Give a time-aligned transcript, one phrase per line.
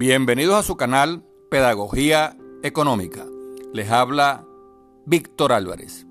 [0.00, 3.26] Bienvenidos a su canal Pedagogía Económica.
[3.74, 4.46] Les habla
[5.04, 6.06] Víctor Álvarez.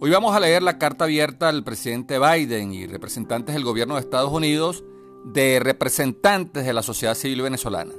[0.00, 4.00] Hoy vamos a leer la carta abierta al presidente Biden y representantes del gobierno de
[4.00, 4.82] Estados Unidos
[5.24, 7.94] de representantes de la sociedad civil venezolana.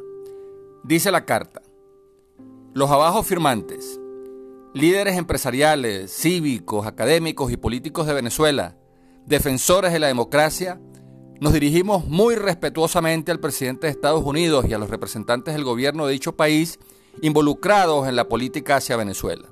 [0.83, 1.61] Dice la carta,
[2.73, 4.01] los abajo firmantes,
[4.73, 8.75] líderes empresariales, cívicos, académicos y políticos de Venezuela,
[9.25, 10.81] defensores de la democracia,
[11.39, 16.05] nos dirigimos muy respetuosamente al presidente de Estados Unidos y a los representantes del gobierno
[16.05, 16.79] de dicho país
[17.21, 19.49] involucrados en la política hacia Venezuela.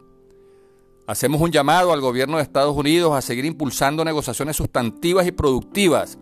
[1.07, 6.17] Hacemos un llamado al gobierno de Estados Unidos a seguir impulsando negociaciones sustantivas y productivas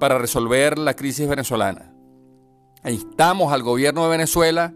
[0.00, 1.94] para resolver la crisis venezolana.
[2.82, 4.74] E instamos al gobierno de Venezuela,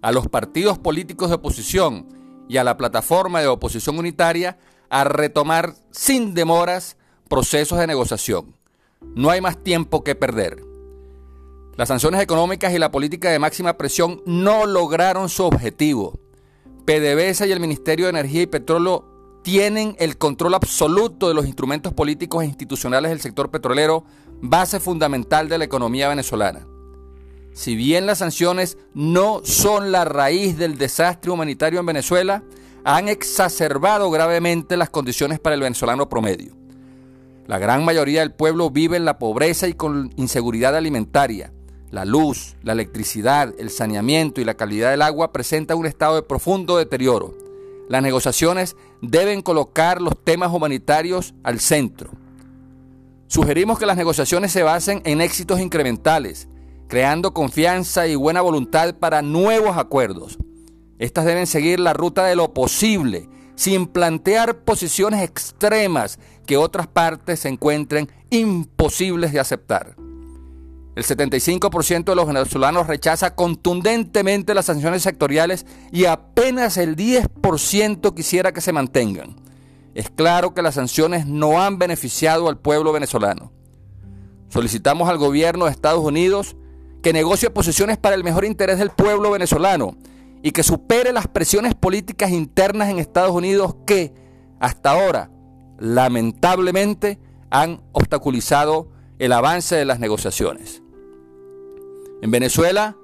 [0.00, 2.06] a los partidos políticos de oposición
[2.48, 6.96] y a la plataforma de oposición unitaria a retomar sin demoras
[7.28, 8.57] procesos de negociación
[9.14, 10.62] no hay más tiempo que perder.
[11.76, 16.18] Las sanciones económicas y la política de máxima presión no lograron su objetivo.
[16.84, 21.92] PDVSA y el Ministerio de Energía y Petróleo tienen el control absoluto de los instrumentos
[21.92, 24.04] políticos e institucionales del sector petrolero,
[24.40, 26.66] base fundamental de la economía venezolana.
[27.52, 32.42] Si bien las sanciones no son la raíz del desastre humanitario en Venezuela,
[32.84, 36.57] han exacerbado gravemente las condiciones para el venezolano promedio.
[37.48, 41.50] La gran mayoría del pueblo vive en la pobreza y con inseguridad alimentaria.
[41.90, 46.22] La luz, la electricidad, el saneamiento y la calidad del agua presentan un estado de
[46.22, 47.34] profundo deterioro.
[47.88, 52.10] Las negociaciones deben colocar los temas humanitarios al centro.
[53.28, 56.48] Sugerimos que las negociaciones se basen en éxitos incrementales,
[56.86, 60.36] creando confianza y buena voluntad para nuevos acuerdos.
[60.98, 63.26] Estas deben seguir la ruta de lo posible
[63.58, 69.96] sin plantear posiciones extremas que otras partes se encuentren imposibles de aceptar.
[70.94, 78.52] El 75% de los venezolanos rechaza contundentemente las sanciones sectoriales y apenas el 10% quisiera
[78.52, 79.34] que se mantengan.
[79.92, 83.50] Es claro que las sanciones no han beneficiado al pueblo venezolano.
[84.50, 86.54] Solicitamos al gobierno de Estados Unidos
[87.02, 89.96] que negocie posiciones para el mejor interés del pueblo venezolano
[90.42, 94.14] y que supere las presiones políticas internas en Estados Unidos que
[94.60, 95.30] hasta ahora
[95.78, 97.18] lamentablemente
[97.50, 98.88] han obstaculizado
[99.18, 100.82] el avance de las negociaciones.
[102.22, 102.96] En Venezuela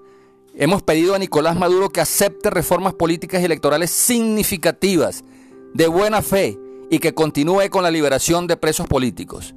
[0.56, 5.24] hemos pedido a Nicolás Maduro que acepte reformas políticas y electorales significativas,
[5.72, 6.58] de buena fe,
[6.90, 9.54] y que continúe con la liberación de presos políticos.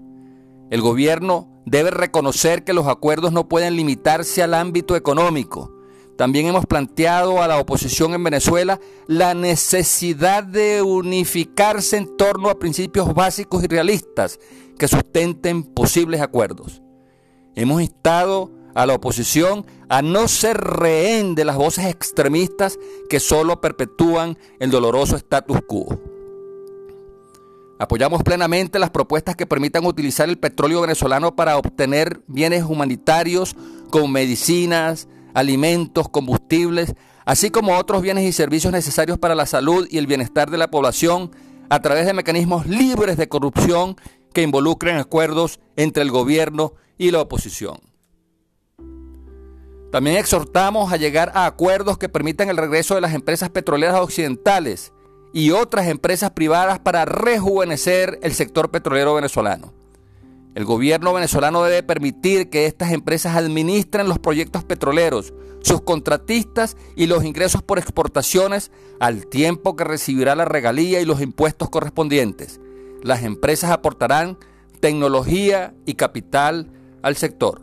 [0.69, 5.71] El gobierno debe reconocer que los acuerdos no pueden limitarse al ámbito económico,
[6.17, 12.57] también hemos planteado a la oposición en Venezuela la necesidad de unificarse en torno a
[12.57, 14.39] principios básicos y realistas
[14.79, 16.81] que sustenten posibles acuerdos.
[17.55, 22.79] Hemos instado a la oposición a no ser rehén de las voces extremistas
[23.09, 25.99] que solo perpetúan el doloroso status quo.
[27.79, 33.55] Apoyamos plenamente las propuestas que permitan utilizar el petróleo venezolano para obtener bienes humanitarios
[33.91, 35.07] como medicinas,
[35.37, 40.49] alimentos, combustibles, así como otros bienes y servicios necesarios para la salud y el bienestar
[40.49, 41.29] de la población
[41.69, 43.97] a través de mecanismos libres de corrupción
[44.33, 47.77] que involucren acuerdos entre el gobierno y la oposición.
[49.91, 54.91] También exhortamos a llegar a acuerdos que permitan el regreso de las empresas petroleras occidentales
[55.33, 59.76] y otras empresas privadas para rejuvenecer el sector petrolero venezolano.
[60.57, 65.31] El gobierno venezolano debe permitir que estas empresas administren los proyectos petroleros,
[65.61, 71.21] sus contratistas y los ingresos por exportaciones al tiempo que recibirá la regalía y los
[71.21, 72.59] impuestos correspondientes.
[73.03, 74.39] Las empresas aportarán
[74.79, 76.71] tecnología y capital
[77.03, 77.61] al sector.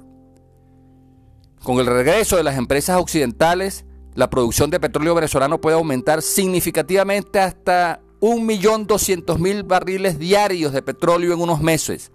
[1.64, 7.40] Con el regreso de las empresas occidentales, la producción de petróleo venezolano puede aumentar significativamente
[7.40, 12.12] hasta 1.200.000 barriles diarios de petróleo en unos meses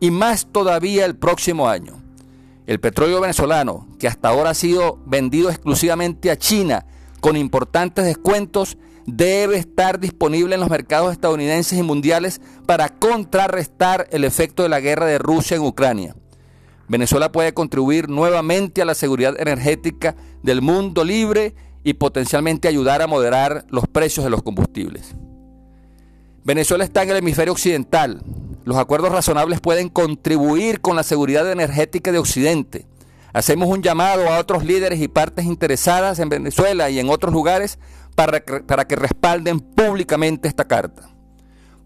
[0.00, 1.94] y más todavía el próximo año.
[2.66, 6.86] El petróleo venezolano, que hasta ahora ha sido vendido exclusivamente a China
[7.20, 14.24] con importantes descuentos, debe estar disponible en los mercados estadounidenses y mundiales para contrarrestar el
[14.24, 16.14] efecto de la guerra de Rusia en Ucrania.
[16.88, 21.54] Venezuela puede contribuir nuevamente a la seguridad energética del mundo libre
[21.84, 25.14] y potencialmente ayudar a moderar los precios de los combustibles.
[26.44, 28.22] Venezuela está en el hemisferio occidental,
[28.68, 32.86] los acuerdos razonables pueden contribuir con la seguridad energética de Occidente.
[33.32, 37.78] Hacemos un llamado a otros líderes y partes interesadas en Venezuela y en otros lugares
[38.14, 41.08] para que, respalden públicamente esta carta.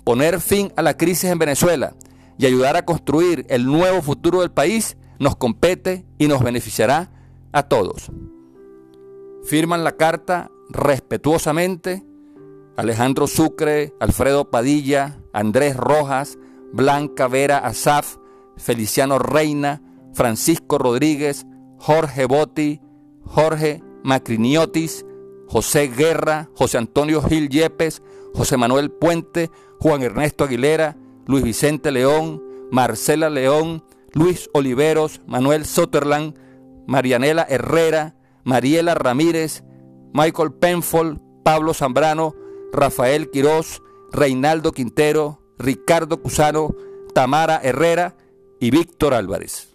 [0.03, 1.95] Poner fin a la crisis en Venezuela
[2.37, 7.13] y ayudar a construir el nuevo futuro del país nos compete y nos beneficiará
[7.53, 8.11] a todos.
[9.45, 12.03] Firman la carta respetuosamente
[12.77, 16.39] Alejandro Sucre, Alfredo Padilla, Andrés Rojas,
[16.73, 18.17] Blanca Vera Asaf,
[18.57, 19.83] Feliciano Reina,
[20.15, 21.47] Francisco Rodríguez,
[21.79, 22.81] Jorge Botti,
[23.25, 25.05] Jorge Macriniotis,
[25.49, 28.03] José Guerra, José Antonio Gil Yepes,
[28.35, 30.97] José Manuel Puente, Juan Ernesto Aguilera,
[31.27, 33.85] Luis Vicente León, Marcela León,
[34.15, 36.35] Luis Oliveros, Manuel Sutherland,
[36.87, 38.15] Marianela Herrera,
[38.45, 39.63] Mariela Ramírez,
[40.13, 42.35] Michael Penfold, Pablo Zambrano,
[42.73, 46.75] Rafael Quirós, Reinaldo Quintero, Ricardo Cusano,
[47.15, 48.17] Tamara Herrera
[48.61, 49.72] y Víctor Álvarez.